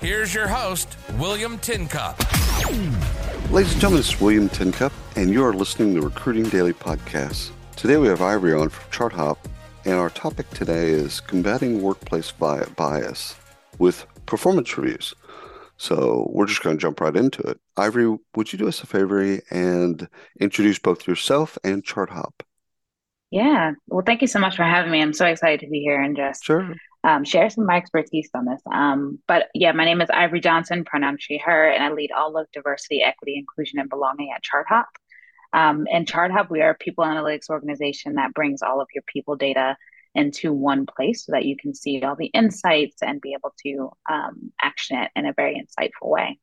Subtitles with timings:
[0.00, 2.18] Here's your host, William Tincup.
[3.50, 7.50] Ladies and gentlemen, it's William Tincup, and you are listening to the Recruiting Daily Podcast.
[7.76, 9.38] Today we have Ivori on from ChartHop,
[9.86, 13.36] and our topic today is combating workplace bias
[13.78, 15.14] with performance reviews.
[15.78, 17.58] So we're just going to jump right into it.
[17.78, 22.32] Ivori, would you do us a favor and introduce both yourself and ChartHop?
[23.30, 23.72] Yeah.
[23.88, 25.00] Well, thank you so much for having me.
[25.00, 26.74] I'm so excited to be here and just sure
[27.06, 28.60] um, share some of my expertise on this.
[28.70, 32.36] Um, but yeah, my name is Ivori Johnson, pronoun she, her, and I lead all
[32.36, 34.86] of diversity, equity, inclusion, and belonging at ChartHop.
[35.52, 39.36] Um, and ChartHop, we are a people analytics organization that brings all of your people
[39.36, 39.76] data
[40.16, 43.90] into one place so that you can see all the insights and be able to
[44.10, 46.40] um, action it in a very insightful way.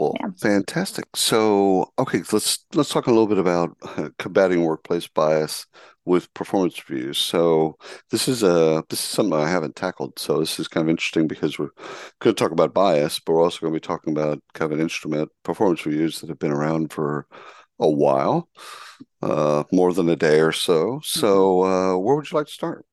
[0.00, 0.28] Well, yeah.
[0.40, 1.04] fantastic.
[1.14, 3.76] So, okay, let's let's talk a little bit about
[4.18, 5.66] combating workplace bias
[6.06, 7.18] with performance reviews.
[7.18, 7.76] So,
[8.10, 10.18] this is a this is something I haven't tackled.
[10.18, 11.68] So, this is kind of interesting because we're
[12.18, 14.78] going to talk about bias, but we're also going to be talking about kind of
[14.78, 17.26] an instrument, performance reviews that have been around for
[17.78, 18.48] a while,
[19.20, 21.02] uh, more than a day or so.
[21.04, 21.70] So, mm-hmm.
[21.70, 22.86] uh, where would you like to start?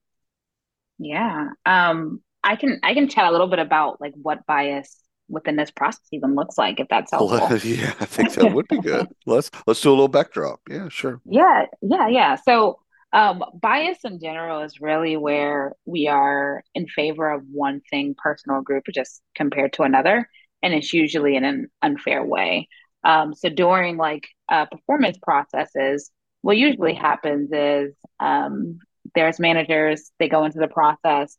[0.99, 5.55] Yeah, um, I can I can chat a little bit about like what bias within
[5.55, 7.57] this process even looks like if that's helpful.
[7.63, 9.07] yeah, I think that would be good.
[9.25, 10.61] let's let's do a little backdrop.
[10.69, 11.21] Yeah, sure.
[11.25, 12.35] Yeah, yeah, yeah.
[12.35, 12.79] So
[13.13, 18.51] um, bias in general is really where we are in favor of one thing, person
[18.51, 20.29] or group, just compared to another,
[20.61, 22.67] and it's usually in an unfair way.
[23.03, 26.11] Um, so during like uh, performance processes,
[26.41, 28.79] what usually happens is um,
[29.15, 31.37] there's managers they go into the process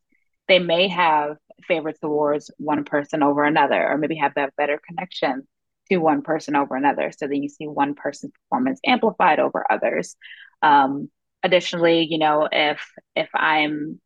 [0.49, 1.37] they may have
[1.67, 5.47] favorites towards one person over another, or maybe have that better connection
[5.89, 7.11] to one person over another.
[7.17, 10.15] So then you see one person's performance amplified over others.
[10.61, 11.09] Um,
[11.43, 12.81] additionally, you know, if
[13.15, 13.99] if I'm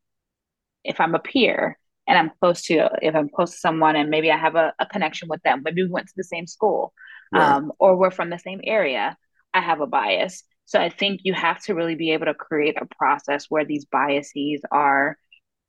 [0.84, 1.78] if I'm a peer
[2.08, 4.86] and I'm close to if I'm close to someone and maybe I have a, a
[4.86, 6.94] connection with them, maybe we went to the same school,
[7.32, 7.42] right.
[7.42, 9.18] um, or we're from the same area,
[9.54, 10.44] I have a bias.
[10.66, 13.86] So I think you have to really be able to create a process where these
[13.86, 15.18] biases are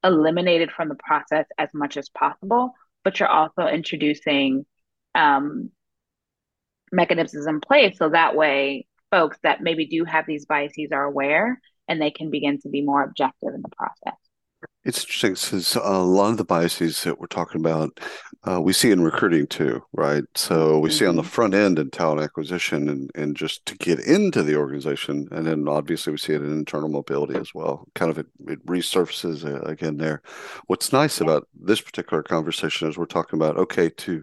[0.05, 4.67] eliminated from the process as much as possible, but you're also introducing
[5.15, 5.71] um,
[6.93, 11.61] mechanisms in place so that way folks that maybe do have these biases are aware
[11.89, 14.19] and they can begin to be more objective in the process.
[14.85, 18.01] It's interesting because a lot of the biases that we're talking about,
[18.45, 20.25] uh, we see in recruiting too, right?
[20.35, 20.99] So we mm-hmm.
[20.99, 21.31] see on the mm-hmm.
[21.31, 25.27] front end in talent acquisition and, and just to get into the organization.
[25.31, 27.87] And then obviously we see it in internal mobility as well.
[27.95, 30.21] Kind of it, it resurfaces uh, again there.
[30.67, 34.23] What's nice about this particular conversation is we're talking about, okay, to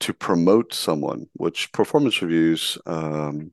[0.00, 3.52] to promote someone, which performance reviews um,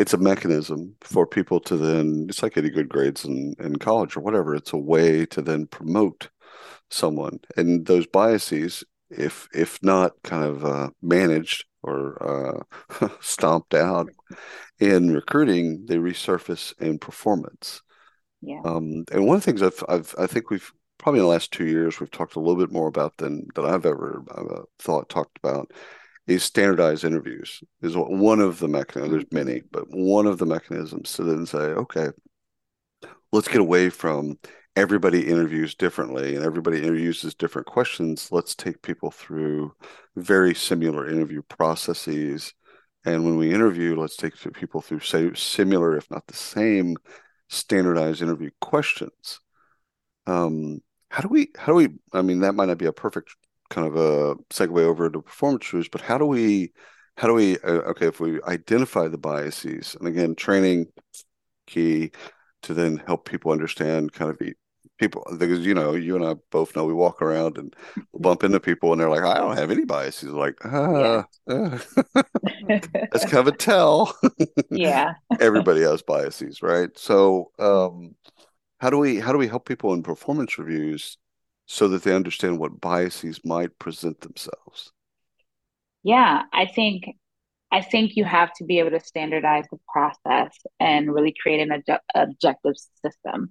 [0.00, 4.16] it's a mechanism for people to then it's like getting good grades in, in college
[4.16, 6.30] or whatever it's a way to then promote
[6.88, 7.38] someone.
[7.56, 12.64] And those biases if if not kind of uh, managed or
[13.00, 14.08] uh, stomped out
[14.78, 17.82] in recruiting they resurface in performance.
[18.40, 18.62] Yeah.
[18.64, 21.52] Um, and one of the things I've, I've i think we've probably in the last
[21.52, 25.10] two years we've talked a little bit more about than than i've ever uh, thought
[25.10, 25.70] talked about
[26.30, 29.10] is standardized interviews is one of the mechanisms.
[29.10, 32.10] There's many, but one of the mechanisms to then say, okay,
[33.32, 34.38] let's get away from
[34.76, 38.28] everybody interviews differently and everybody interviews different questions.
[38.30, 39.74] Let's take people through
[40.14, 42.54] very similar interview processes.
[43.04, 46.96] And when we interview, let's take people through say similar, if not the same,
[47.48, 49.40] standardized interview questions.
[50.28, 51.48] Um, how do we?
[51.56, 51.88] How do we?
[52.12, 53.34] I mean, that might not be a perfect
[53.70, 56.72] kind of a segue over to performance reviews, but how do we,
[57.16, 60.86] how do we, uh, okay, if we identify the biases, and again, training
[61.66, 62.10] key
[62.62, 64.54] to then help people understand kind of the
[64.98, 67.74] people because you know you and I both know we walk around and
[68.14, 70.30] bump into people and they're like I don't have any biases.
[70.30, 71.54] Like ah, yeah.
[71.54, 71.78] uh,
[73.10, 74.14] that's kind of a tell.
[74.70, 75.14] Yeah.
[75.40, 76.90] Everybody has biases right?
[76.96, 78.14] So um
[78.78, 81.16] how do we how do we help people in performance reviews
[81.72, 84.90] so that they understand what biases might present themselves?
[86.02, 87.04] Yeah, I think
[87.70, 91.84] I think you have to be able to standardize the process and really create an
[92.12, 92.74] objective
[93.06, 93.50] system.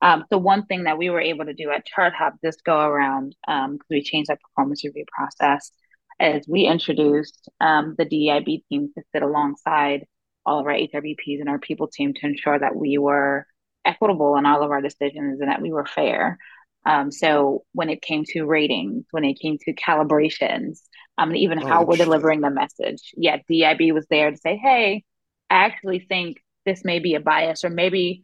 [0.00, 2.80] Um, so one thing that we were able to do at Chart ChartHop this go
[2.80, 5.70] around, because um, we changed our performance review process,
[6.18, 10.06] is we introduced um, the DEIB team to sit alongside
[10.46, 13.46] all of our HRBPs and our people team to ensure that we were
[13.84, 16.38] equitable in all of our decisions and that we were fair.
[16.86, 20.80] Um, so when it came to ratings, when it came to calibrations,
[21.18, 24.56] um, and even oh, how we're delivering the message, yeah, DIB was there to say,
[24.56, 25.04] hey,
[25.50, 28.22] I actually think this may be a bias, or maybe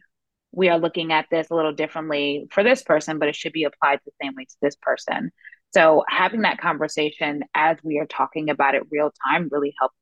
[0.51, 3.65] we are looking at this a little differently for this person, but it should be
[3.65, 5.31] applied the same way to this person.
[5.73, 9.95] So having that conversation as we are talking about it real time really helps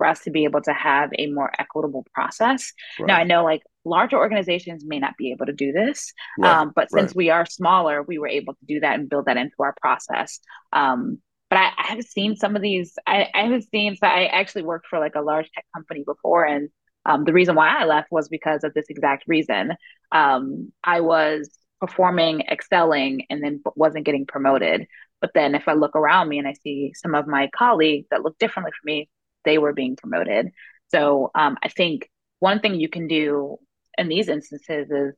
[0.00, 2.72] for us to be able to have a more equitable process.
[2.98, 3.08] Right.
[3.08, 6.50] Now I know like larger organizations may not be able to do this, right.
[6.50, 7.16] um, but since right.
[7.16, 10.40] we are smaller, we were able to do that and build that into our process.
[10.72, 11.18] Um,
[11.50, 12.94] but I, I, have seen some of these.
[13.06, 13.96] I, I have seen.
[13.96, 16.70] So I actually worked for like a large tech company before, and
[17.04, 19.74] um, the reason why I left was because of this exact reason.
[20.12, 24.86] Um, I was performing, excelling, and then wasn't getting promoted.
[25.20, 28.22] But then if I look around me and I see some of my colleagues that
[28.22, 29.08] look differently from me,
[29.44, 30.50] they were being promoted.
[30.88, 32.10] So um, I think
[32.40, 33.58] one thing you can do
[33.96, 35.14] in these instances is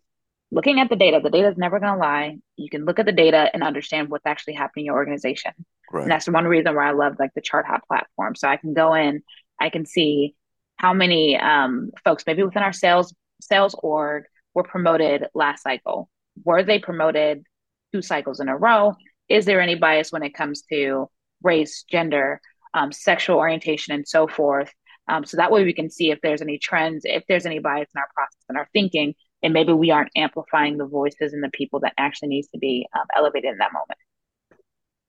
[0.50, 1.20] looking at the data.
[1.22, 2.36] The data is never going to lie.
[2.56, 5.52] You can look at the data and understand what's actually happening in your organization.
[5.90, 6.02] Right.
[6.02, 8.34] And that's one reason why I love like the Chart ChartHop platform.
[8.34, 9.22] So I can go in,
[9.60, 10.34] I can see
[10.76, 16.08] how many um, folks maybe within our sales sales org were promoted last cycle.
[16.44, 17.44] Were they promoted
[17.92, 18.94] two cycles in a row?
[19.28, 21.08] Is there any bias when it comes to
[21.42, 22.40] race, gender,
[22.74, 24.72] um, sexual orientation, and so forth?
[25.08, 27.88] Um, so that way we can see if there's any trends, if there's any bias
[27.94, 31.50] in our process and our thinking, and maybe we aren't amplifying the voices and the
[31.52, 33.98] people that actually needs to be um, elevated in that moment.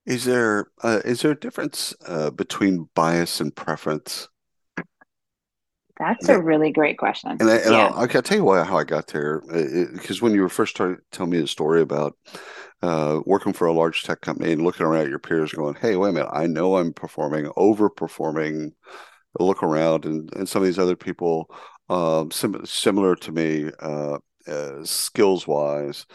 [0.06, 4.28] Is there uh, is there a difference uh, between bias and preference?
[6.00, 7.32] That's a really great question.
[7.40, 7.86] And, I, and yeah.
[7.88, 9.42] I'll, I'll, tell you why, how I got there.
[9.94, 12.18] Because when you were first started telling me the story about
[12.82, 15.96] uh, working for a large tech company and looking around at your peers going, hey,
[15.96, 18.72] wait a minute, I know I'm performing, overperforming.
[19.40, 21.50] look around and, and some of these other people
[21.90, 24.18] um, sim- similar to me uh,
[24.48, 26.06] uh, skills wise,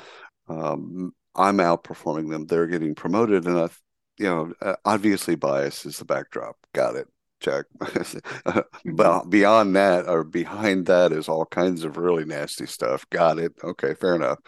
[0.49, 2.47] um, I'm outperforming them.
[2.47, 3.47] They're getting promoted.
[3.47, 3.69] And I,
[4.19, 6.57] you know, uh, obviously bias is the backdrop.
[6.75, 7.07] Got it
[7.41, 7.67] check.
[8.49, 8.95] Mm-hmm.
[8.97, 13.09] but beyond that or behind that is all kinds of really nasty stuff.
[13.11, 13.53] Got it.
[13.63, 14.39] Okay, fair enough.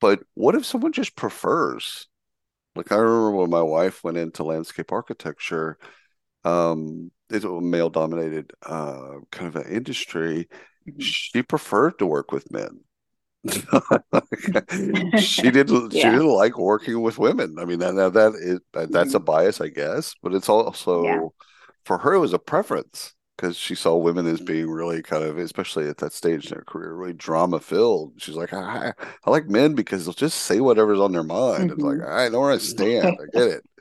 [0.00, 2.08] But what if someone just prefers?
[2.74, 5.78] Like I remember when my wife went into landscape architecture,
[6.44, 10.48] um, it's a male dominated uh, kind of an industry.
[10.88, 11.00] Mm-hmm.
[11.00, 12.80] She preferred to work with men.
[15.20, 16.02] she didn't yeah.
[16.02, 17.56] she didn't like working with women.
[17.58, 19.24] I mean that now that is that's a mm-hmm.
[19.24, 21.28] bias, I guess, but it's also yeah
[21.88, 25.38] for her it was a preference because she saw women as being really kind of,
[25.38, 28.12] especially at that stage in their career, really drama filled.
[28.18, 28.92] She's like, I,
[29.24, 31.70] I like men because they'll just say whatever's on their mind.
[31.70, 31.72] Mm-hmm.
[31.72, 32.12] It's like, mm-hmm.
[32.12, 33.06] I know where I stand.
[33.06, 33.64] I get it.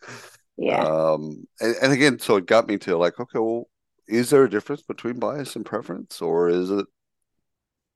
[0.60, 0.82] Yeah.
[0.82, 3.70] Um, and, and again, so it got me to like, okay, well,
[4.08, 6.88] is there a difference between bias and preference, or is it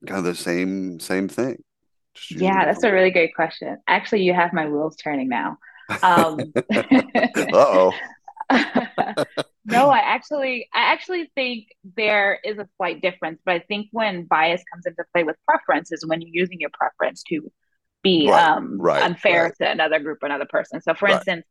[0.05, 1.63] kind of the same same thing?
[2.29, 3.79] Yeah, that's a really great question.
[3.87, 5.57] Actually, you have my wheels turning now.
[6.03, 7.93] Um, uh oh.
[9.65, 14.25] no, I actually I actually think there is a slight difference, but I think when
[14.25, 17.51] bias comes into play with preference is when you're using your preference to
[18.03, 19.53] be right, um, right, unfair right.
[19.61, 20.81] to another group or another person.
[20.81, 21.45] So for instance,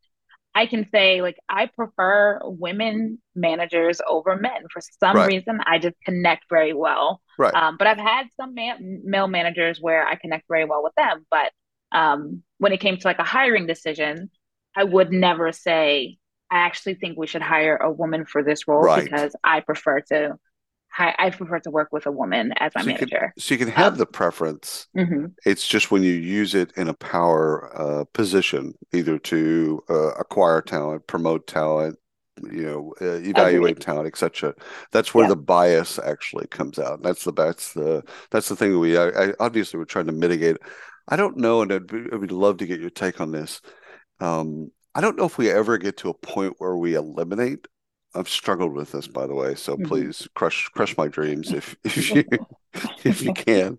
[0.53, 4.65] I can say like I prefer women managers over men.
[4.71, 7.21] For some reason, I just connect very well.
[7.37, 7.53] Right.
[7.53, 11.25] Um, but I've had some male managers where I connect very well with them.
[11.31, 11.51] But
[11.93, 14.29] um, when it came to like a hiring decision,
[14.75, 16.17] I would never say
[16.51, 19.03] I actually think we should hire a woman for this role right.
[19.03, 20.37] because I prefer to
[20.97, 23.31] I prefer to work with a woman as my so manager.
[23.33, 24.87] Can, so you can have um, the preference.
[24.95, 25.27] Mm-hmm.
[25.45, 30.61] It's just when you use it in a power uh, position, either to uh, acquire
[30.61, 31.97] talent, promote talent,
[32.43, 33.81] you know, uh, evaluate Agreed.
[33.81, 34.53] talent, etc.
[34.91, 35.29] That's where yeah.
[35.29, 37.01] the bias actually comes out.
[37.03, 40.57] That's the that's the that's the thing we I, I obviously we're trying to mitigate.
[41.07, 43.61] I don't know, and I'd, I'd love to get your take on this.
[44.19, 47.67] Um, I don't know if we ever get to a point where we eliminate.
[48.13, 49.55] I've struggled with this, by the way.
[49.55, 49.85] So mm-hmm.
[49.85, 52.23] please crush crush my dreams if if you
[53.03, 53.77] if you can.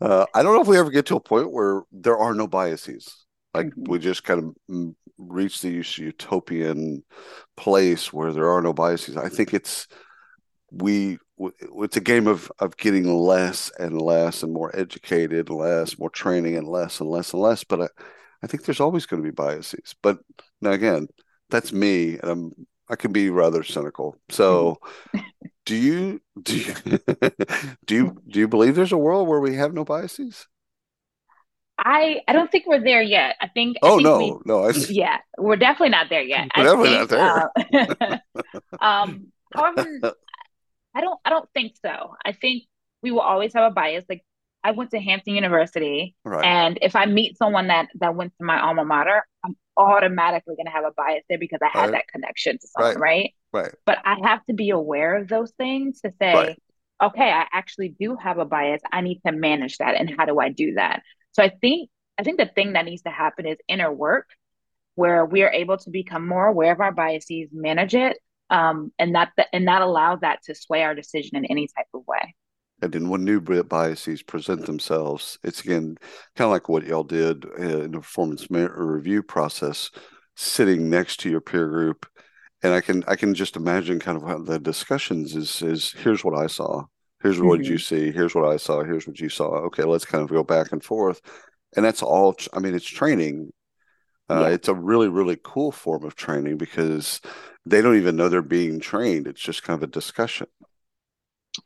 [0.00, 2.46] Uh, I don't know if we ever get to a point where there are no
[2.46, 3.26] biases.
[3.54, 3.90] Like mm-hmm.
[3.90, 7.04] we just kind of mm, reach the utopian
[7.56, 9.16] place where there are no biases.
[9.16, 9.86] I think it's
[10.70, 16.10] we it's a game of of getting less and less and more educated, less, more
[16.10, 17.62] training, and less and less and less.
[17.62, 17.88] But I,
[18.42, 19.94] I think there's always going to be biases.
[20.02, 20.18] But
[20.60, 21.08] now again,
[21.50, 22.52] that's me, and I'm
[22.88, 24.16] I can be rather cynical.
[24.30, 24.78] So,
[25.66, 26.74] do you do you,
[27.86, 30.46] do you do you believe there's a world where we have no biases?
[31.78, 33.36] I I don't think we're there yet.
[33.40, 33.76] I think.
[33.82, 36.48] Oh I think no, we, no, I, yeah, we're definitely not there yet.
[36.54, 38.22] definitely think, not there.
[38.80, 39.86] uh, um, however,
[40.94, 42.14] I don't I don't think so.
[42.24, 42.64] I think
[43.02, 44.04] we will always have a bias.
[44.08, 44.24] Like
[44.64, 48.44] I went to Hampton University, right, and if I meet someone that that went to
[48.44, 51.92] my alma mater, I'm automatically going to have a bias there because I had right,
[51.92, 53.64] that connection to someone, right, right?
[53.64, 56.48] right, But I have to be aware of those things to right.
[56.48, 56.56] say,
[57.02, 58.82] okay, I actually do have a bias.
[58.92, 61.02] I need to manage that, and how do I do that?
[61.32, 64.26] So I think I think the thing that needs to happen is inner work
[64.96, 68.18] where we are able to become more aware of our biases, manage it,
[68.50, 72.02] um, and that and that allows that to sway our decision in any type of
[72.06, 72.34] way.
[72.80, 75.96] And then when new biases present themselves, it's again
[76.36, 79.90] kind of like what y'all did uh, in the performance review process,
[80.36, 82.06] sitting next to your peer group,
[82.62, 86.24] and I can I can just imagine kind of how the discussions is is here's
[86.24, 86.84] what I saw,
[87.22, 87.72] here's what mm-hmm.
[87.72, 89.48] you see, here's what I saw, here's what you saw.
[89.66, 91.20] Okay, let's kind of go back and forth,
[91.76, 92.36] and that's all.
[92.52, 93.50] I mean, it's training.
[94.30, 94.48] Uh, yeah.
[94.48, 97.20] It's a really really cool form of training because
[97.66, 99.26] they don't even know they're being trained.
[99.26, 100.46] It's just kind of a discussion.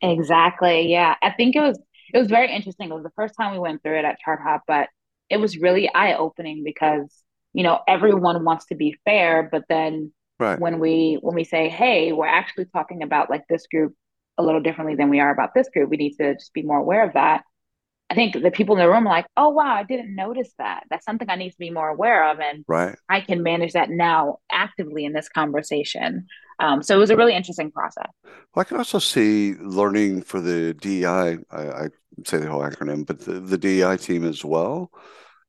[0.00, 0.90] Exactly.
[0.90, 1.14] Yeah.
[1.22, 1.78] I think it was
[2.12, 2.90] it was very interesting.
[2.90, 4.88] It was the first time we went through it at ChartHop, but
[5.30, 7.10] it was really eye opening because,
[7.54, 10.58] you know, everyone wants to be fair, but then right.
[10.58, 13.94] when we when we say, hey, we're actually talking about like this group
[14.38, 16.78] a little differently than we are about this group, we need to just be more
[16.78, 17.44] aware of that.
[18.12, 20.82] I think the people in the room are like, oh wow, I didn't notice that.
[20.90, 22.94] That's something I need to be more aware of, and right.
[23.08, 26.26] I can manage that now actively in this conversation.
[26.60, 28.10] Um, so it was a really interesting process.
[28.22, 31.06] Well, I can also see learning for the DEI.
[31.06, 31.88] I, I
[32.26, 34.90] say the whole acronym, but the, the DEI team as well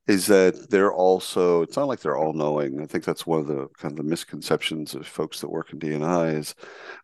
[0.06, 3.46] is that they're also it's not like they're all knowing i think that's one of
[3.46, 6.54] the kind of the misconceptions of folks that work in dni is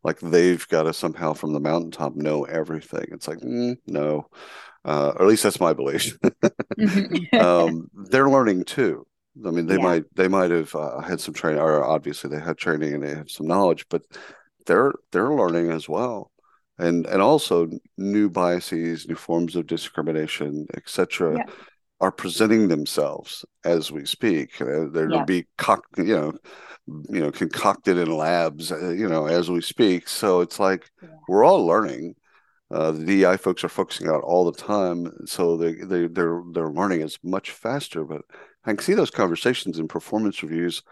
[0.05, 4.27] like they've got to somehow from the mountaintop know everything it's like mm, no
[4.85, 6.17] uh, or at least that's my belief.
[6.79, 7.37] Mm-hmm.
[7.41, 9.07] um, they're learning too.
[9.47, 9.83] I mean, they yeah.
[9.83, 13.15] might they might have uh, had some training, or obviously they had training and they
[13.15, 14.03] have some knowledge, but
[14.67, 16.31] they're they're learning as well,
[16.79, 21.37] and and also new biases, new forms of discrimination, etc.
[21.37, 21.45] Yeah.
[22.01, 24.61] Are presenting themselves as we speak.
[24.61, 25.19] Uh, they're yeah.
[25.19, 26.33] to be cock, you know,
[27.09, 30.09] you know, concocted in labs, uh, you know, as we speak.
[30.09, 30.91] So it's like
[31.29, 32.15] we're all learning,
[32.71, 36.71] uh, the DEI folks are focusing on all the time, so they they they're they're
[36.71, 38.05] learning is much faster.
[38.05, 38.23] But
[38.65, 40.83] I can see those conversations and performance reviews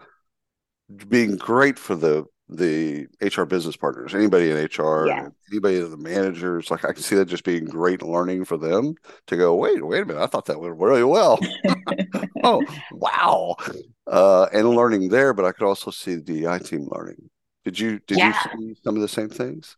[1.07, 5.27] being great for the the HR business partners, anybody in HR, yeah.
[5.51, 6.71] anybody the managers.
[6.71, 8.95] Like I can see that just being great learning for them
[9.27, 9.55] to go.
[9.55, 10.21] Wait, wait a minute!
[10.21, 11.39] I thought that went really well.
[12.43, 13.55] oh, wow!
[14.07, 17.29] Uh, and learning there, but I could also see the DEI team learning.
[17.63, 18.35] Did you did yeah.
[18.55, 19.77] you see some of the same things?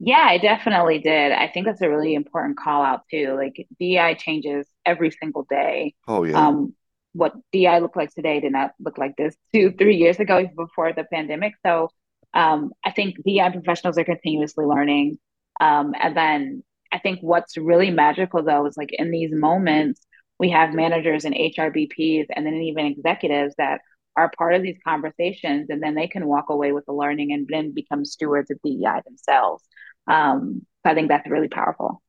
[0.00, 1.32] Yeah, I definitely did.
[1.32, 3.34] I think that's a really important call out too.
[3.34, 5.94] Like DI changes every single day.
[6.06, 6.48] Oh yeah.
[6.48, 6.74] Um,
[7.12, 10.92] what DI looked like today did not look like this two, three years ago before
[10.92, 11.54] the pandemic.
[11.64, 11.90] So
[12.34, 15.18] um, I think DI professionals are continuously learning.
[15.60, 20.00] Um, and then I think what's really magical though is like in these moments,
[20.38, 23.80] we have managers and HRBPs and then even executives that
[24.16, 27.46] are part of these conversations and then they can walk away with the learning and
[27.48, 29.64] then become stewards of DEI themselves.
[30.06, 32.02] Um, so I think that's really powerful.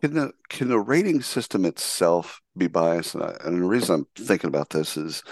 [0.00, 3.14] Can the can the rating system itself be biased?
[3.14, 5.22] And, I, and the reason I'm thinking about this is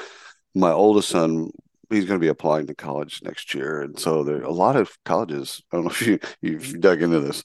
[0.54, 1.50] my oldest son.
[1.90, 4.97] He's going to be applying to college next year, and so there a lot of
[5.04, 5.62] colleges.
[5.73, 7.42] I don't know if you you've dug into this,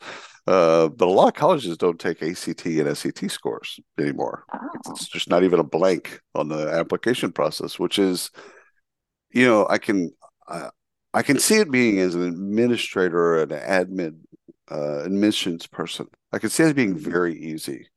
[0.47, 4.43] uh, but a lot of colleges don't take ACT and SAT scores anymore.
[4.53, 4.59] Oh.
[4.89, 8.29] It's, just not even a blank on the application process, which is,
[9.31, 10.11] you know, I can
[10.47, 10.69] I,
[11.13, 14.19] I can see it being as an administrator or an admin
[14.69, 16.07] uh, admissions person.
[16.33, 17.87] I can see it being very easy.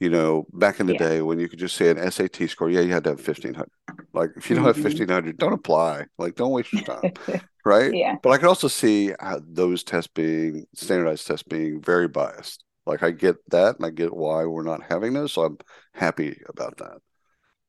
[0.00, 0.98] You know, back in the yeah.
[0.98, 3.54] day when you could just say an SAT score, yeah, you had to have fifteen
[3.54, 3.70] hundred.
[4.14, 4.82] Like if you don't mm-hmm.
[4.82, 6.06] have fifteen hundred, don't apply.
[6.18, 7.12] Like don't waste your time,
[7.64, 7.94] right?
[7.94, 8.16] Yeah.
[8.22, 12.64] But I could also see those tests being standardized tests being very biased.
[12.86, 15.34] Like I get that, and I get why we're not having those.
[15.34, 15.58] So I'm
[15.92, 16.98] happy about that.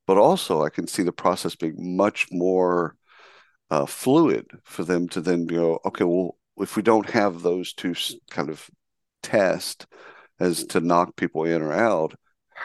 [0.07, 2.95] But also, I can see the process being much more
[3.69, 7.95] uh, fluid for them to then go, okay, well, if we don't have those two
[8.29, 8.69] kind of
[9.23, 9.85] tests
[10.39, 12.13] as to knock people in or out,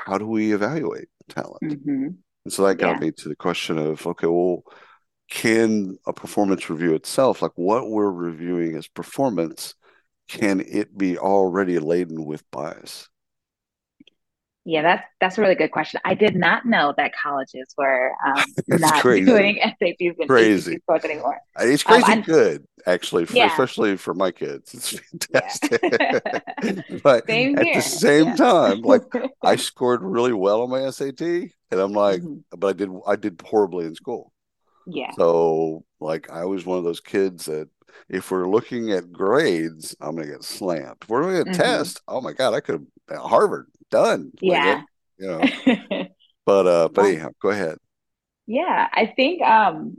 [0.05, 1.63] how do we evaluate talent?
[1.63, 2.09] Mm-hmm.
[2.45, 3.07] And so that got yeah.
[3.07, 4.63] me to the question of okay, well,
[5.31, 9.75] can a performance review itself, like what we're reviewing as performance,
[10.29, 13.09] can it be already laden with bias?
[14.69, 16.01] Yeah, that's that's a really good question.
[16.05, 19.25] I did not know that colleges were um, not crazy.
[19.25, 20.73] doing SATs and Crazy.
[20.75, 21.39] ACT scores anymore.
[21.61, 23.47] It's Um, crazy I'm- good, actually, for, Yeah.
[23.53, 24.75] especially for my kids.
[24.75, 24.91] It's
[25.31, 25.81] fantastic.
[25.83, 26.21] Yeah.
[27.05, 27.75] but Same at here.
[27.77, 28.35] the same Yeah.
[28.37, 29.03] time, like
[29.41, 31.21] I scored really well on my SAT,
[31.71, 32.43] and I'm like, Mhm.
[32.59, 34.33] but I did I did horribly in school.
[34.89, 37.69] yeah, So like I was one of those kids that
[38.09, 41.05] if we're looking at grades, I'm gonna get slammed.
[41.09, 41.57] We're looking at Mhm.
[41.57, 44.33] tests, oh my god, I could have Harvard done.
[44.43, 44.83] Like, yeah.
[45.19, 46.07] you know.
[46.47, 47.77] But uh, but anyhow, go ahead.
[48.47, 49.97] Yeah, I think um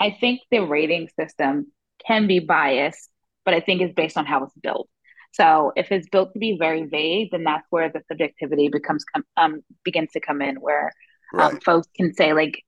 [0.00, 1.70] I think the rating system
[2.06, 3.10] can be biased,
[3.44, 4.88] but I think it's based on how it's built.
[5.32, 9.24] So if it's built to be very vague, then that's where the subjectivity becomes com
[9.36, 10.92] um begins to come in, where
[11.38, 11.64] um Right.
[11.64, 12.62] folks can say like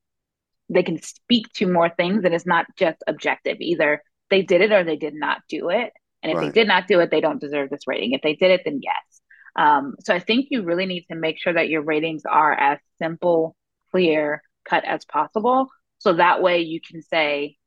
[0.69, 3.57] they can speak to more things and it's not just objective.
[3.59, 5.93] Either they did it or they did not do it.
[6.21, 8.11] And if they did not do it, they don't deserve this rating.
[8.11, 9.21] If they did it, then yes.
[9.57, 12.79] Um, so I think you really need to make sure that your ratings are as
[13.01, 13.55] simple,
[13.91, 15.67] clear, cut as possible.
[15.99, 17.57] So that way you can say,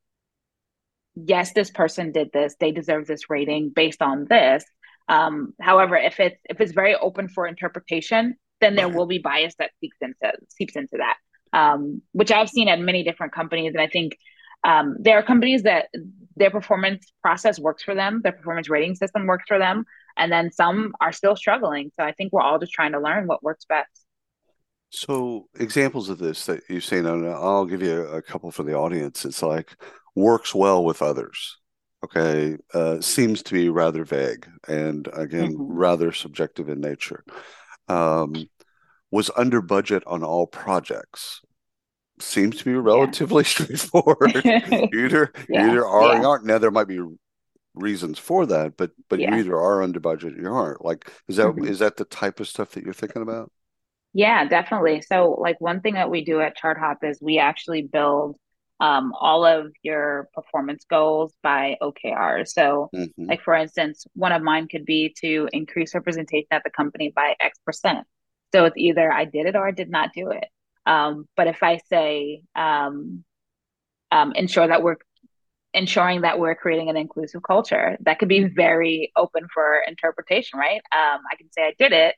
[1.15, 4.63] yes, this person did this, they deserve this rating based on this.
[5.09, 9.55] Um, however, if it's if it's very open for interpretation, then there will be bias
[9.59, 11.17] that seeps into seeps into that.
[11.53, 14.15] Um, which I've seen at many different companies, and I think
[14.63, 15.87] um, there are companies that
[16.37, 19.83] their performance process works for them, their performance rating system works for them,
[20.17, 21.91] and then some are still struggling.
[21.95, 23.89] So I think we're all just trying to learn what works best.
[24.89, 28.51] So examples of this that you say, no, no, I'll give you a, a couple
[28.51, 29.23] for the audience.
[29.25, 29.71] It's like
[30.15, 31.57] works well with others.
[32.03, 35.65] Okay, uh, seems to be rather vague and again Mhm.
[35.69, 37.23] rather subjective in nature.
[37.87, 38.49] Um,
[39.11, 41.41] was under budget on all projects.
[42.19, 44.41] Seems to be relatively straightforward.
[44.93, 46.25] Either Yeah, either are or yeah.
[46.25, 46.45] aren't.
[46.45, 46.99] Now there might be
[47.73, 50.83] reasons for that, but but you either are under budget or you aren't.
[50.85, 51.79] Like is that is Mhm.
[51.79, 53.51] that the type of stuff that you're thinking about?
[54.13, 55.01] Yeah, definitely.
[55.01, 58.35] So, like one thing that we do at ChartHop is we actually build
[58.79, 62.53] um, all of your performance goals by OKRs.
[62.53, 63.29] So, Mhm.
[63.29, 67.35] like for instance, one of mine could be to increase representation at the company by
[67.39, 68.05] X percent.
[68.53, 70.45] So it's either I did it or I did not do it.
[70.85, 73.23] Um, but if I say um,
[74.11, 74.97] um, ensure that we're
[75.73, 80.81] ensuring that we're creating an inclusive culture, that could be very open for interpretation, right?
[80.93, 82.15] Um, I can say I did it,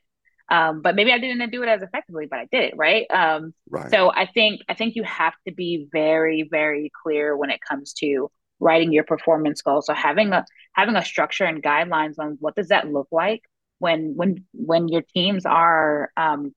[0.50, 3.06] um, but maybe I didn't do it as effectively, but I did it, right?
[3.10, 3.94] Um, Right.
[3.94, 7.92] so I think I think you have to be very, very clear when it comes
[7.94, 9.86] to writing your performance goals.
[9.86, 13.42] So having a having a structure and guidelines on what does that look like
[13.78, 16.54] when when when your teams are um,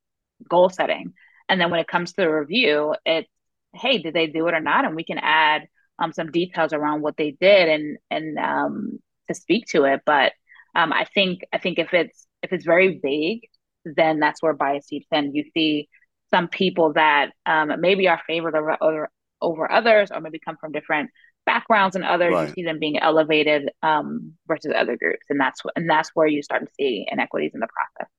[0.50, 1.14] goal setting,
[1.50, 3.30] and then when it comes to the review, it's
[3.74, 4.86] hey, did they do it or not?
[4.86, 5.68] And we can add
[6.00, 10.02] um, some details around what they did and and um, to speak to it.
[10.06, 10.34] But
[10.76, 13.48] um, I think I think if it's if it's very vague,
[13.86, 15.36] then that's where bias seeps in.
[15.36, 15.90] You see
[16.30, 19.10] some people that um, maybe are favored over, over
[19.42, 21.10] over others, or maybe come from different
[21.46, 22.34] backgrounds and others.
[22.34, 22.48] Right.
[22.50, 26.44] You see them being elevated um, versus other groups, and that's and that's where you
[26.44, 28.12] start to see inequities in the process.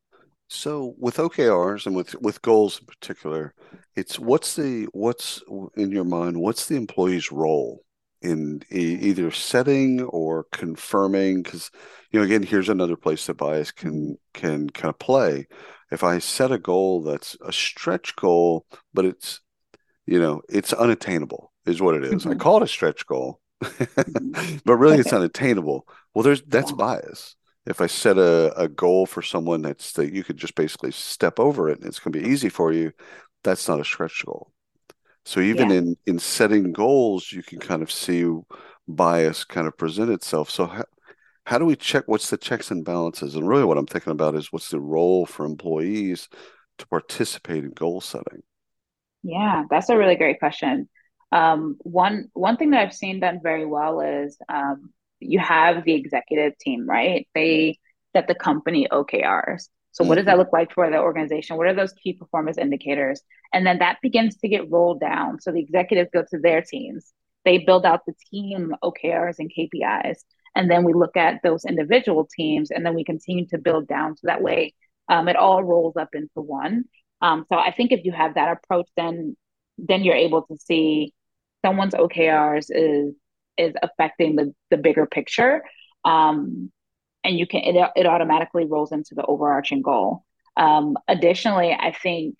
[0.48, 3.54] So with OKRs and with with goals in particular,
[3.94, 5.42] it's what's the what's
[5.76, 7.84] in your mind, what's the employee's role
[8.22, 11.42] in e- either setting or confirming?
[11.42, 11.70] Because
[12.10, 15.46] you know, again, here's another place that bias can can kind of play.
[15.90, 19.40] If I set a goal that's a stretch goal, but it's
[20.06, 22.26] you know, it's unattainable, is what it is.
[22.26, 22.36] I Mhm.
[22.36, 23.40] call it a stretch goal,
[24.64, 25.86] but really it's unattainable.
[26.14, 27.36] Well, there's that's bias.
[27.68, 31.40] If I set a, a goal for someone that's that you could just basically step
[31.40, 32.92] over it and it's going to be easy for you,
[33.44, 34.52] that's not a stretch goal.
[35.24, 35.72] So even Yeah.
[35.72, 38.26] in in setting goals, you can kind of see
[38.88, 40.50] bias kind of present itself.
[40.50, 40.84] So how,
[41.46, 43.34] how do we check what's the checks and balances?
[43.36, 46.28] And really what I'm thinking about is what's the role for employees
[46.78, 48.42] to participate in goal setting?
[49.22, 50.88] Yeah, that's a really great question.
[51.32, 55.94] Um, one one thing that I've seen done very well is um, you have the
[55.94, 57.26] executive team, right?
[57.34, 57.78] They
[58.14, 59.68] set the company OKRs.
[59.92, 61.56] So what does that look like for the organization?
[61.56, 63.20] What are those key performance indicators?
[63.52, 65.40] And then that begins to get rolled down.
[65.40, 67.12] So the executives go to their teams.
[67.44, 70.18] They build out the team OKRs and KPIs.
[70.54, 74.16] And then we look at those individual teams and then we continue to build down.
[74.16, 74.74] So that way
[75.08, 76.84] um, it all rolls up into one.
[77.20, 79.36] Um, so I think if you have that approach, then
[79.78, 81.14] then you're able to see
[81.64, 83.14] someone's OKRs is
[83.58, 85.62] is affecting the the bigger picture,
[86.04, 86.70] um,
[87.24, 90.24] and you can it it automatically rolls into the overarching goal.
[90.56, 92.36] Um, additionally, I think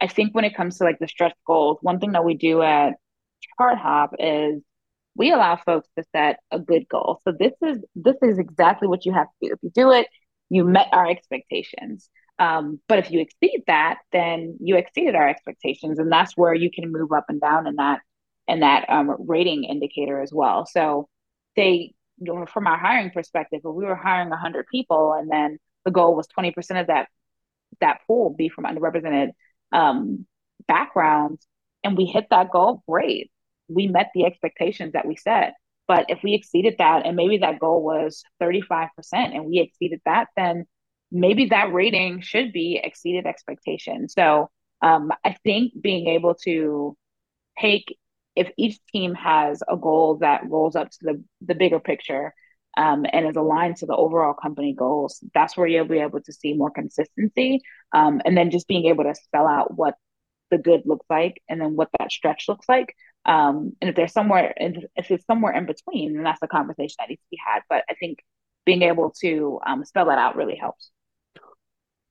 [0.00, 2.62] I think when it comes to like the stretch goals, one thing that we do
[2.62, 2.94] at
[3.60, 4.62] ChartHop is
[5.16, 7.20] we allow folks to set a good goal.
[7.24, 9.52] So this is this is exactly what you have to do.
[9.52, 10.06] If you do it,
[10.48, 12.08] you met our expectations.
[12.38, 16.70] Um, but if you exceed that, then you exceeded our expectations, and that's where you
[16.70, 18.00] can move up and down in that
[18.48, 20.66] in that um, rating indicator as well.
[20.66, 21.08] So,
[21.56, 21.94] they
[22.52, 26.26] from our hiring perspective, if we were hiring 100 people, and then the goal was
[26.36, 27.08] 20% of that
[27.80, 29.30] that pool be from underrepresented
[29.72, 30.26] um,
[30.66, 31.46] backgrounds,
[31.84, 33.30] and we hit that goal, great.
[33.68, 35.54] We met the expectations that we set.
[35.86, 40.28] But if we exceeded that, and maybe that goal was 35%, and we exceeded that,
[40.36, 40.66] then
[41.10, 44.08] maybe that rating should be exceeded expectation.
[44.08, 44.50] So
[44.82, 46.96] um, I think being able to
[47.58, 47.96] take
[48.38, 52.32] if each team has a goal that rolls up to the the bigger picture
[52.76, 56.32] um, and is aligned to the overall company goals, that's where you'll be able to
[56.32, 57.60] see more consistency.
[57.92, 59.94] Um, and then just being able to spell out what
[60.50, 62.94] the good looks like and then what that stretch looks like.
[63.24, 67.08] Um, and if there's somewhere, if it's somewhere in between, then that's a conversation that
[67.08, 67.62] needs to be had.
[67.68, 68.20] But I think
[68.64, 70.90] being able to um, spell that out really helps.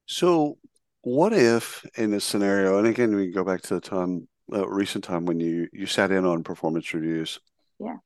[0.05, 0.57] So,
[1.01, 5.03] what if in this scenario, and again, we go back to the time, uh, recent
[5.03, 7.39] time when you you sat in on performance reviews,
[7.79, 7.97] yeah,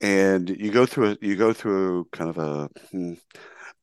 [0.00, 3.14] and you go through a you go through kind of a hmm,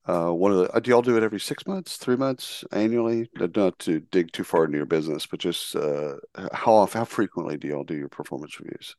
[0.05, 3.29] uh, one of the uh, do y'all do it every six months, three months, annually?
[3.35, 6.15] Not to dig too far into your business, but just uh,
[6.53, 8.95] how often, how frequently do y'all do your performance reviews?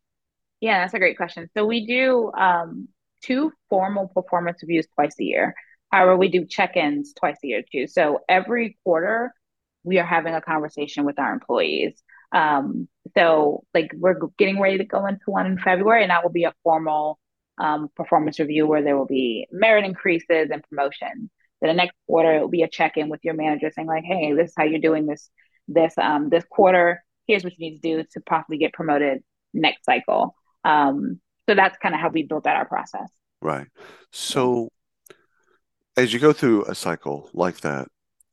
[0.61, 1.49] Yeah, that's a great question.
[1.55, 2.89] So we do um,
[3.23, 5.55] two formal performance reviews twice a year.
[5.93, 7.87] However, we do check-ins twice a year too.
[7.87, 9.33] So every quarter,
[9.85, 12.03] we are having a conversation with our employees.
[12.33, 16.33] Um, so like we're getting ready to go into one in February, and that will
[16.33, 17.19] be a formal
[17.59, 21.31] um, performance review where there will be merit increases and promotions.
[21.61, 24.33] Then the next quarter it will be a check-in with your manager saying like, "Hey,
[24.33, 25.31] this is how you're doing this
[25.69, 27.03] this um, this quarter.
[27.27, 29.23] Here's what you need to do to possibly get promoted
[29.55, 30.35] next cycle."
[30.65, 33.09] Um, so that's kind of how we built out our process.
[33.41, 33.69] Right.
[34.11, 34.71] So
[35.97, 37.89] as you go through a cycle like that,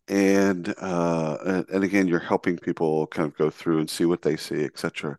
[0.07, 4.35] and uh, and, again, you're helping people kind of go through and see what they
[4.35, 5.17] see, etc.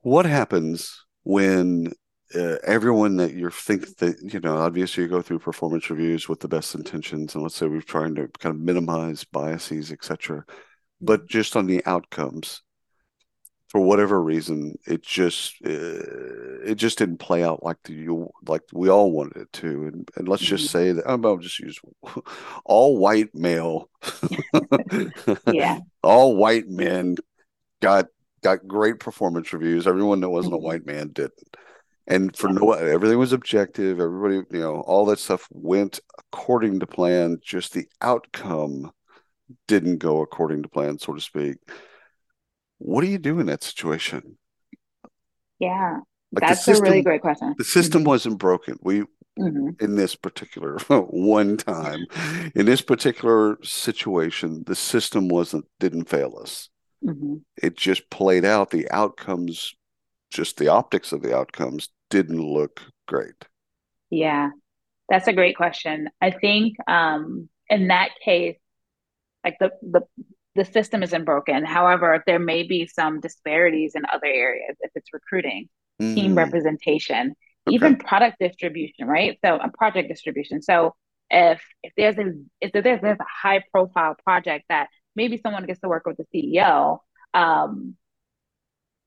[0.00, 1.92] What happens when
[2.34, 6.40] uh, everyone that you think that you know obviously you go through performance reviews with
[6.40, 10.44] the best intentions and let's say we're trying to kind of minimize biases etc
[11.00, 12.62] but just on the outcomes
[13.74, 15.98] for whatever reason it just uh,
[16.64, 19.88] it just didn't play out like the you like we all wanted it to.
[19.88, 20.78] And, and let's just mm-hmm.
[20.78, 21.80] say that I'm about to just use
[22.64, 23.90] all white male.
[25.52, 25.80] Yeah.
[26.04, 27.16] All white men
[27.82, 28.06] got
[28.44, 29.88] got great performance reviews.
[29.88, 30.64] Everyone that wasn't mm-hmm.
[30.64, 31.56] a white man didn't.
[32.06, 33.98] And for no everything was objective.
[33.98, 37.38] Everybody you know all that stuff went according to plan.
[37.42, 38.92] Just the outcome
[39.66, 41.56] didn't go according to plan so to speak
[42.84, 44.36] what do you do in that situation
[45.58, 45.98] yeah
[46.32, 48.08] like that's system, a really great question the system mm-hmm.
[48.08, 49.00] wasn't broken we
[49.38, 49.70] mm-hmm.
[49.80, 52.06] in this particular one time
[52.54, 56.68] in this particular situation the system wasn't didn't fail us
[57.04, 57.36] mm-hmm.
[57.62, 59.74] it just played out the outcomes
[60.34, 63.46] just the optics of the outcomes didn't look great?
[64.10, 64.50] Yeah,
[65.08, 66.10] that's a great question.
[66.20, 68.56] I think um, in that case,
[69.44, 70.02] like the, the
[70.54, 71.64] the system isn't broken.
[71.64, 75.68] However, there may be some disparities in other areas if it's recruiting,
[76.00, 76.14] mm.
[76.14, 77.34] team representation,
[77.66, 77.74] okay.
[77.74, 79.38] even product distribution, right?
[79.44, 80.62] So a project distribution.
[80.62, 80.94] So
[81.30, 85.80] if if there's a if there's, there's a high profile project that maybe someone gets
[85.80, 86.98] to work with the CEO,
[87.32, 87.96] um,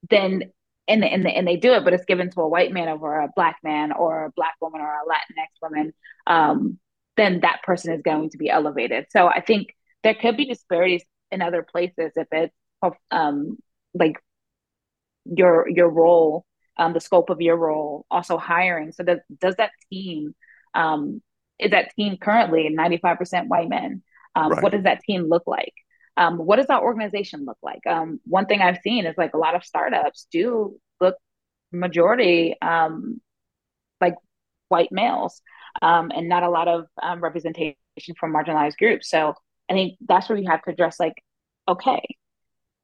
[0.09, 0.51] then
[0.87, 3.19] and and they, and they do it, but it's given to a white man over
[3.19, 5.93] a black man or a black woman or a Latinx woman,
[6.25, 6.79] um,
[7.15, 9.05] then that person is going to be elevated.
[9.11, 12.55] So I think there could be disparities in other places if it's
[13.11, 13.57] um,
[13.93, 14.17] like
[15.25, 16.45] your your role,
[16.77, 18.91] um, the scope of your role, also hiring.
[18.91, 20.35] So does does that team
[20.73, 21.21] um,
[21.59, 24.03] is that team currently ninety five percent white men?
[24.35, 24.63] Um, right.
[24.63, 25.73] What does that team look like?
[26.17, 27.85] um, what does that organization look like?
[27.85, 31.15] Um, one thing I've seen is like a lot of startups do look
[31.71, 33.21] majority um,
[34.01, 34.15] like
[34.67, 35.41] white males
[35.81, 37.75] um, and not a lot of um, representation
[38.19, 39.09] from marginalized groups.
[39.09, 39.35] So
[39.69, 41.21] I think that's where you have to address like,
[41.67, 42.01] okay,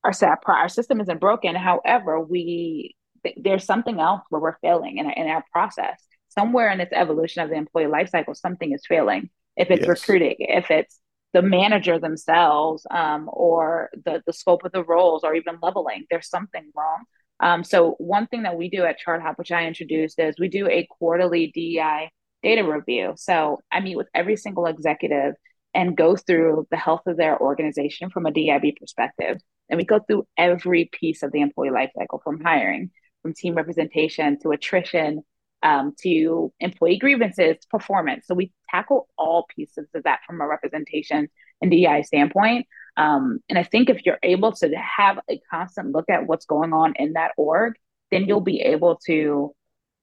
[0.04, 0.14] our
[0.48, 1.56] our system isn't broken.
[1.56, 2.96] However, we
[3.38, 6.02] there's something else where we're failing in, in our process.
[6.30, 9.30] Somewhere in this evolution of the employee life cycle, something is failing.
[9.56, 9.88] If it's yes.
[9.88, 11.00] recruiting, if it's
[11.34, 16.06] the manager themselves um, or the, the scope of the roles or even leveling.
[16.10, 17.04] There's something wrong.
[17.40, 20.68] Um, so one thing that we do at ChartHop, which I introduced, is we do
[20.68, 22.12] a quarterly DEI
[22.44, 23.14] data review.
[23.18, 25.34] So I meet with every single executive
[25.74, 29.42] and go through the health of their organization from a DIB perspective.
[29.70, 34.40] And we go through every piece of the employee lifecycle from hiring, from team representation
[34.42, 35.24] to attrition
[35.64, 38.28] um, to employee grievances, performance.
[38.28, 41.30] So we tackle all pieces of that from a representation
[41.62, 42.68] and DEI standpoint.
[42.98, 46.74] Um, and I think if you're able to have a constant look at what's going
[46.74, 47.76] on in that org,
[48.12, 49.56] then you'll be able to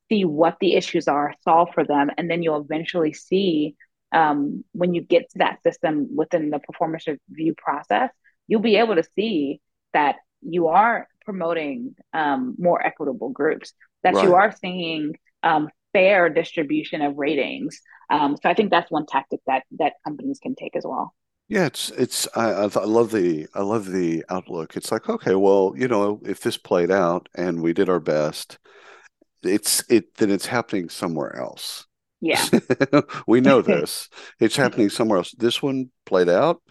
[0.08, 3.76] see what the issues are, solve for them, and then you'll eventually see
[4.12, 8.10] um, when you get to that system within the performance review process,
[8.46, 9.60] you'll be able to see
[9.92, 14.24] that you are promoting um, more equitable groups, that right.
[14.24, 17.80] you are seeing um, fair distribution of ratings.
[18.08, 21.14] Um, so I think that's one tactic that that companies can take as well.
[21.48, 24.76] Yeah, it's it's I, I love the I love the outlook.
[24.76, 28.58] It's like okay, well, you know, if this played out and we did our best,
[29.42, 31.86] it's it then it's happening somewhere else.
[32.20, 32.44] Yeah,
[33.26, 34.08] we know this.
[34.38, 35.32] it's happening somewhere else.
[35.32, 36.62] This one played out.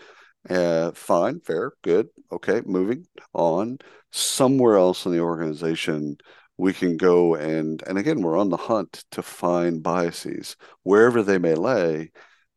[0.49, 2.61] Uh, fine, fair, good, okay.
[2.65, 3.79] Moving on.
[4.11, 6.17] Somewhere else in the organization,
[6.57, 11.37] we can go and and again, we're on the hunt to find biases wherever they
[11.37, 12.11] may lay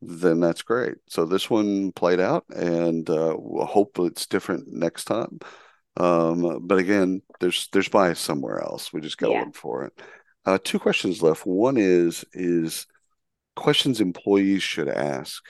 [0.07, 0.95] then that's great.
[1.07, 5.39] So this one played out, and uh, we'll hope it's different next time.
[5.97, 8.91] Um, but again, there's there's bias somewhere else.
[8.91, 9.43] We just got to yeah.
[9.43, 10.01] look for it.
[10.45, 11.45] Uh, two questions left.
[11.45, 12.87] One is is
[13.55, 15.43] questions employees should ask,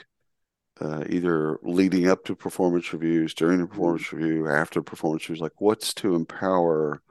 [0.81, 4.17] uh, either leading up to performance reviews, during the performance mm-hmm.
[4.17, 5.41] review, after performance reviews.
[5.41, 7.01] Like, what's to empower,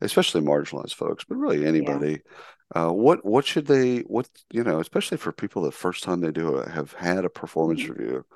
[0.00, 2.10] especially marginalized folks, but really anybody.
[2.12, 2.32] Yeah
[2.74, 6.30] uh, what what should they what you know especially for people the first time they
[6.30, 7.92] do it have had a performance mm-hmm.
[7.92, 8.26] review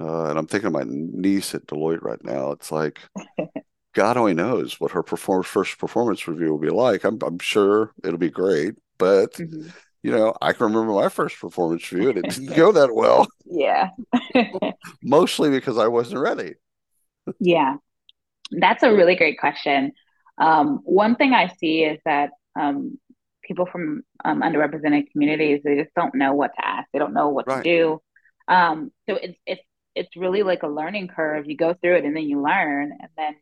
[0.00, 3.00] uh, and i'm thinking of my niece at deloitte right now it's like
[3.92, 7.04] god only knows what her perform- first performance review will be like.
[7.04, 9.68] I'm, I'm sure it'll be great but mm-hmm.
[10.02, 13.26] you know i can remember my first performance review and it didn't go that well.
[13.44, 13.90] Yeah.
[15.02, 16.54] Mostly because i wasn't ready.
[17.38, 17.76] Yeah.
[18.50, 19.92] That's a really great question.
[20.38, 22.98] Um, one thing i see is that um,
[23.42, 26.88] people from um, underrepresented communities they just don't know what to ask.
[26.92, 27.62] They don't know what right.
[27.62, 28.02] to do.
[28.48, 29.62] Um, so it's it's
[29.94, 31.46] it's really like a learning curve.
[31.46, 33.34] You go through it and then you learn and then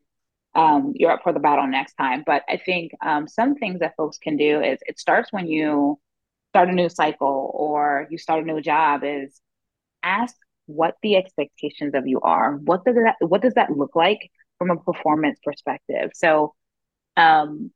[0.55, 3.97] um, you're up for the battle next time but i think um, some things that
[3.97, 5.99] folks can do is it starts when you
[6.51, 9.41] start a new cycle or you start a new job is
[10.03, 10.35] ask
[10.67, 14.71] what the expectations of you are what does that what does that look like from
[14.71, 16.55] a performance perspective so
[17.17, 17.71] um,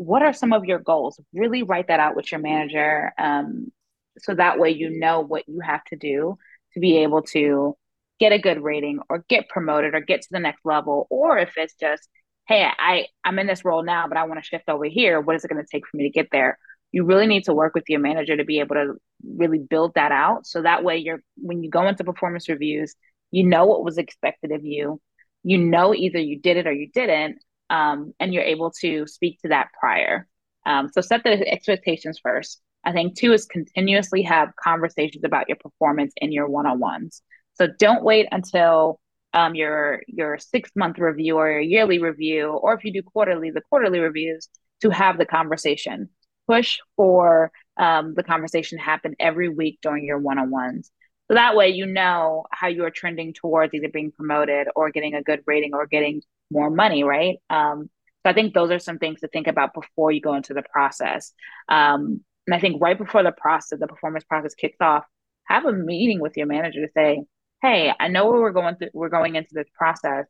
[0.00, 1.20] what are some of your goals?
[1.34, 3.12] Really write that out with your manager.
[3.18, 3.70] Um,
[4.18, 6.38] so that way you know what you have to do
[6.72, 7.76] to be able to
[8.18, 11.06] get a good rating or get promoted or get to the next level.
[11.10, 12.08] Or if it's just,
[12.50, 15.20] hey, I, I'm in this role now, but I want to shift over here.
[15.20, 16.58] What is it going to take for me to get there?
[16.90, 20.10] You really need to work with your manager to be able to really build that
[20.10, 20.46] out.
[20.46, 22.96] So that way you're when you go into performance reviews,
[23.30, 25.00] you know what was expected of you.
[25.44, 27.38] You know either you did it or you didn't
[27.70, 30.26] um, and you're able to speak to that prior.
[30.66, 32.60] Um, so set the expectations first.
[32.84, 37.22] I think two is continuously have conversations about your performance in your one-on-ones.
[37.54, 38.98] So don't wait until
[39.32, 43.50] um, your your six month review or your yearly review, or if you do quarterly,
[43.50, 44.48] the quarterly reviews
[44.82, 46.08] to have the conversation.
[46.48, 50.90] Push for um, the conversation to happen every week during your one-on-ones.
[51.28, 55.14] So that way you know how you are trending towards either being promoted or getting
[55.14, 57.36] a good rating or getting more money, right?
[57.48, 57.88] Um,
[58.24, 60.64] so I think those are some things to think about before you go into the
[60.72, 61.32] process.
[61.68, 65.04] Um, and I think right before the process, the performance process kicks off,
[65.44, 67.22] have a meeting with your manager to say,
[67.62, 70.26] "Hey, I know we're going through, we're going into this process.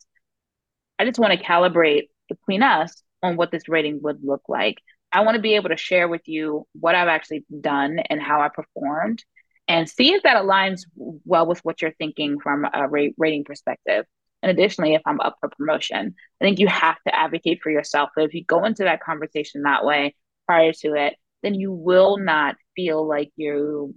[0.98, 4.78] I just want to calibrate between us on what this rating would look like.
[5.12, 8.40] I want to be able to share with you what I've actually done and how
[8.40, 9.24] I performed,
[9.68, 14.06] and see if that aligns well with what you're thinking from a rating perspective."
[14.42, 18.10] And additionally, if I'm up for promotion, I think you have to advocate for yourself.
[18.16, 20.14] But if you go into that conversation that way
[20.46, 23.94] prior to it, then you will not feel like you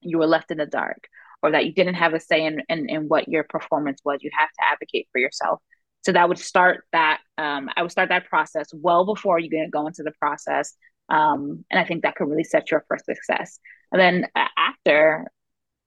[0.00, 1.08] you were left in the dark
[1.46, 4.18] or that you didn't have a say in, in, in what your performance was.
[4.22, 5.60] You have to advocate for yourself.
[6.04, 9.86] So that would start that um, I would start that process well before to go
[9.86, 10.74] into the process.
[11.08, 13.58] Um, and I think that could really set you up for success.
[13.92, 15.26] And then uh, after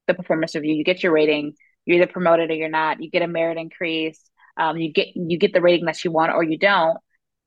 [0.08, 1.54] the performance review, you get your rating
[1.90, 3.02] you're either promoted or you're not.
[3.02, 4.22] You get a merit increase.
[4.58, 6.98] Um, you get you get the rating that you want or you don't.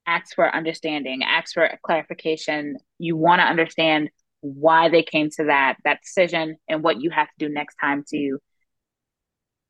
[0.05, 1.23] Ask for understanding.
[1.23, 2.75] Ask for clarification.
[2.99, 4.09] You want to understand
[4.43, 8.03] why they came to that that decision and what you have to do next time
[8.09, 8.37] to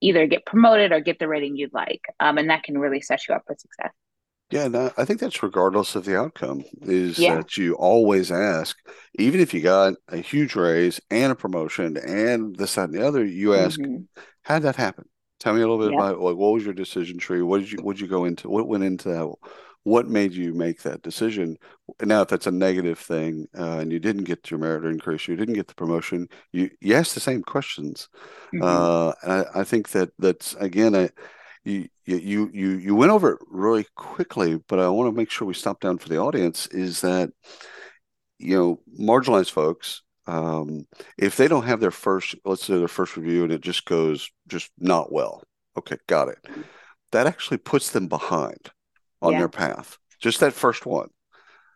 [0.02, 2.02] either get promoted or get the rating you'd like.
[2.20, 3.92] Um, and that can really set you up for success.
[4.50, 6.64] Yeah, and I think that's regardless of the outcome.
[6.82, 7.38] Is yeah.
[7.38, 8.78] that you always ask,
[9.16, 13.08] even if you got a huge raise and a promotion and this, that, and the
[13.08, 14.04] other, you ask, mm-hmm.
[14.44, 15.06] how did that happen?
[15.40, 15.98] Tell me a little bit yeah.
[15.98, 17.42] about like what was your decision tree?
[17.42, 18.50] What did you what did you go into?
[18.50, 19.34] What went into that?
[19.84, 21.58] What made you make that decision?
[22.02, 25.36] Now if that's a negative thing uh, and you didn't get your merit increase you
[25.36, 28.10] didn't get the promotion you you ask the same questions.
[28.54, 28.64] Mm-hmm.
[28.64, 31.10] uh, I, I, think that that's again I,
[31.64, 35.48] you you you you went over it really quickly but i want to make sure
[35.48, 37.32] we stop down for the audience is that
[38.38, 40.86] you know marginalized folks um,
[41.18, 44.30] if they don't have their first let's say their first review and it just goes
[44.48, 45.44] just not well
[45.78, 46.38] okay got it.
[47.12, 48.72] That actually puts them behind
[49.24, 49.40] on yeah.
[49.40, 49.98] their path.
[50.20, 51.10] Just that first one.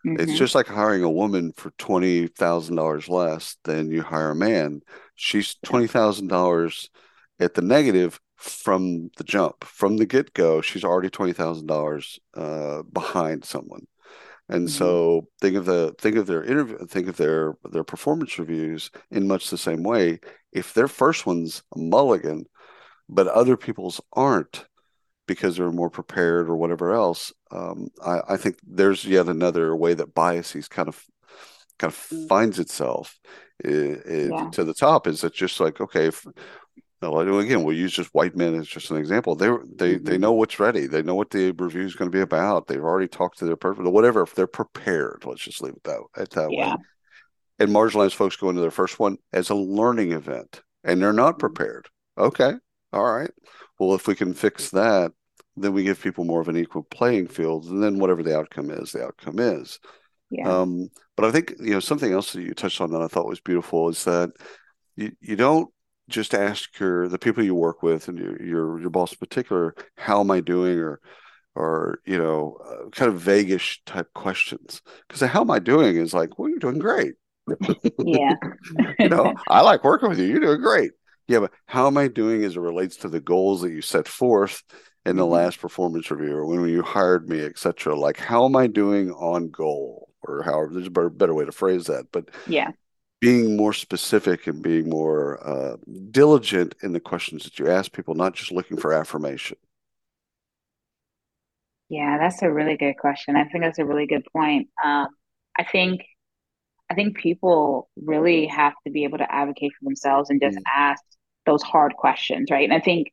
[0.06, 0.20] Mm-hmm.
[0.20, 4.36] It's just like hiring a woman for twenty thousand dollars less than you hire a
[4.36, 4.82] man.
[5.16, 6.88] She's twenty thousand dollars
[7.40, 10.60] at the negative from the jump, from the get go.
[10.60, 12.20] She's already twenty thousand uh, dollars
[12.92, 13.88] behind someone,
[14.48, 14.78] and mm-hmm.
[14.78, 19.26] so think of the think of their interview, think of their their performance reviews in
[19.26, 20.20] much the same way.
[20.52, 22.46] If their first one's a mulligan,
[23.08, 24.64] but other people's aren't,
[25.28, 27.32] because they're more prepared or whatever else.
[27.52, 31.04] Um, I, I, think there's yet another way that biases kind of
[31.78, 32.26] kind of mm.
[32.26, 33.16] finds itself
[33.64, 34.48] yeah.
[34.52, 35.06] to the top.
[35.06, 36.06] Is that just like okay?
[36.06, 36.26] If,
[37.00, 39.36] again, we'll use just white men as just an example.
[39.36, 40.04] They they mm-hmm.
[40.04, 40.86] they know what's ready.
[40.86, 42.66] They know what the review is going to be about.
[42.66, 44.22] They've already talked to their person, whatever.
[44.22, 46.72] If they're prepared, let's just leave it that at that yeah.
[46.72, 46.76] way.
[47.60, 51.34] And marginalized folks go into their first one as a learning event, and they're not
[51.34, 51.40] mm-hmm.
[51.40, 51.88] prepared.
[52.16, 52.54] Okay,
[52.92, 53.30] all right.
[53.78, 55.12] Well, if we can fix that,
[55.62, 58.70] then we give people more of an equal playing field, and then whatever the outcome
[58.70, 59.78] is, the outcome is.
[60.30, 60.48] Yeah.
[60.48, 63.28] Um, but I think you know something else that you touched on that I thought
[63.28, 64.30] was beautiful is that
[64.96, 65.70] you you don't
[66.08, 69.74] just ask your the people you work with and your your, your boss in particular,
[69.96, 71.00] how am I doing, or
[71.54, 74.80] or you know, uh, kind of vaguish type questions.
[75.06, 77.14] Because how am I doing is like, well, you're doing great.
[77.98, 78.34] yeah.
[78.98, 80.26] you know, I like working with you.
[80.26, 80.92] You're doing great.
[81.26, 84.08] Yeah, but how am I doing as it relates to the goals that you set
[84.08, 84.62] forth
[85.06, 85.32] in the mm-hmm.
[85.32, 87.96] last performance review or when you hired me, etc.
[87.96, 90.08] Like, how am I doing on goal?
[90.22, 92.06] Or however, there's a better, better way to phrase that.
[92.12, 92.72] But yeah,
[93.20, 95.76] being more specific and being more uh,
[96.10, 99.56] diligent in the questions that you ask people, not just looking for affirmation.
[101.88, 103.34] Yeah, that's a really good question.
[103.36, 104.68] I think that's a really good point.
[104.84, 105.08] Um,
[105.58, 106.02] I think
[106.90, 110.62] I think people really have to be able to advocate for themselves and just mm.
[110.74, 111.02] ask
[111.44, 112.64] those hard questions, right?
[112.64, 113.12] And I think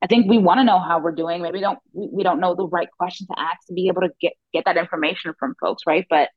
[0.00, 1.42] I think we want to know how we're doing.
[1.42, 4.10] Maybe don't we, we don't know the right question to ask to be able to
[4.20, 6.06] get get that information from folks, right?
[6.08, 6.28] But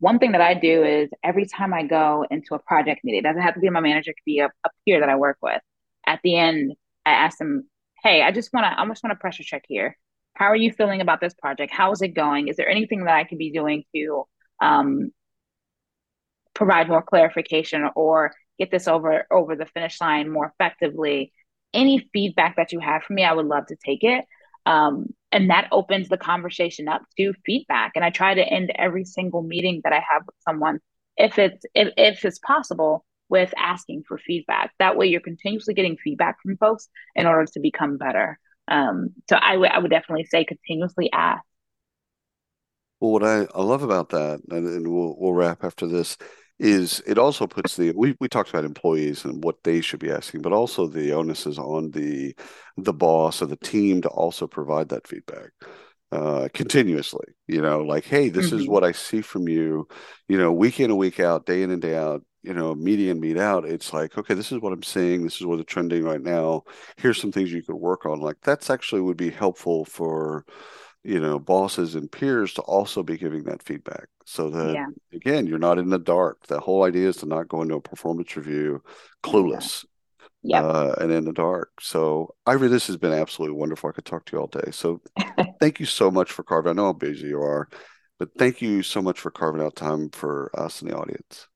[0.00, 3.22] one thing that I do is every time I go into a project meeting, it
[3.24, 5.38] doesn't have to be my manager, it could be a, a peer that I work
[5.42, 5.60] with.
[6.06, 6.72] At the end,
[7.06, 7.68] I ask them,
[8.02, 9.96] "Hey, I just want to I just want to pressure check here.
[10.34, 11.72] How are you feeling about this project?
[11.72, 12.48] How is it going?
[12.48, 14.24] Is there anything that I could be doing to
[14.60, 15.10] um,
[16.54, 21.32] provide more clarification or get this over over the finish line more effectively?"
[21.72, 24.24] Any feedback that you have for me, I would love to take it.
[24.66, 27.92] Um, and that opens the conversation up to feedback.
[27.94, 30.80] And I try to end every single meeting that I have with someone,
[31.16, 34.72] if it's if, if it's possible, with asking for feedback.
[34.78, 38.38] That way, you're continuously getting feedback from folks in order to become better.
[38.68, 41.42] Um, so I would I would definitely say continuously ask.
[43.00, 46.18] Well, what I, I love about that, and, and we'll we'll wrap after this,
[46.60, 50.10] is it also puts the we, we talked about employees and what they should be
[50.10, 52.36] asking but also the onus is on the
[52.76, 55.50] the boss or the team to also provide that feedback
[56.12, 58.58] uh, continuously you know like hey this mm-hmm.
[58.58, 59.88] is what i see from you.
[60.28, 63.00] You know week in and week out day in and day out you know meet
[63.00, 65.24] in meet out it's like okay this is what i'm seeing.
[65.24, 66.64] This is what's trending right now.
[66.96, 68.20] Here's some things you could work on.
[68.20, 70.44] Like that's actually would be helpful for
[71.02, 74.86] you know bosses and peers to also be giving that feedback so that yeah.
[75.12, 77.80] again you're not in the dark the whole idea is to not go into a
[77.80, 78.82] performance review
[79.22, 79.84] clueless
[80.42, 80.62] yeah.
[80.62, 84.24] Uh, and in the dark so ivy this has been absolutely wonderful i could talk
[84.24, 85.00] to you all day so
[85.60, 87.68] thank you so much for carving i know how busy you are
[88.18, 91.46] but thank you so much for carving out time for us and the audience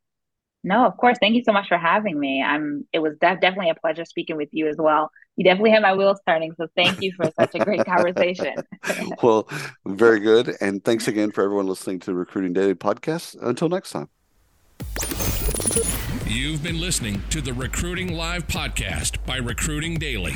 [0.66, 1.18] no, of course.
[1.20, 2.42] Thank you so much for having me.
[2.42, 2.88] I'm.
[2.90, 5.10] It was def- definitely a pleasure speaking with you as well.
[5.36, 6.54] You definitely have my wheels turning.
[6.56, 8.54] So thank you for such a great conversation.
[9.22, 9.48] well,
[9.84, 10.56] very good.
[10.60, 13.36] And thanks again for everyone listening to the Recruiting Daily podcast.
[13.42, 14.08] Until next time.
[16.26, 20.34] You've been listening to the Recruiting Live podcast by Recruiting Daily.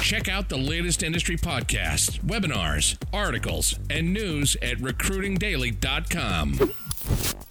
[0.00, 7.44] Check out the latest industry podcasts, webinars, articles, and news at recruitingdaily.com.